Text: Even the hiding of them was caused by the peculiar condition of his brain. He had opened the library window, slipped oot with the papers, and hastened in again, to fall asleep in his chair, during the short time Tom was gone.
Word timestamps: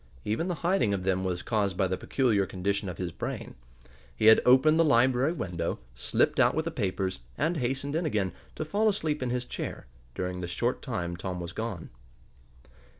Even 0.25 0.47
the 0.47 0.55
hiding 0.65 0.95
of 0.95 1.03
them 1.03 1.23
was 1.23 1.43
caused 1.43 1.77
by 1.77 1.85
the 1.85 1.95
peculiar 1.95 2.47
condition 2.47 2.89
of 2.89 2.97
his 2.97 3.11
brain. 3.11 3.53
He 4.15 4.25
had 4.25 4.41
opened 4.47 4.79
the 4.79 4.83
library 4.83 5.31
window, 5.31 5.77
slipped 5.93 6.39
oot 6.39 6.55
with 6.55 6.65
the 6.65 6.71
papers, 6.71 7.19
and 7.37 7.57
hastened 7.57 7.95
in 7.95 8.07
again, 8.07 8.31
to 8.55 8.65
fall 8.65 8.89
asleep 8.89 9.21
in 9.21 9.29
his 9.29 9.45
chair, 9.45 9.85
during 10.15 10.41
the 10.41 10.47
short 10.47 10.81
time 10.81 11.15
Tom 11.15 11.39
was 11.39 11.51
gone. 11.53 11.91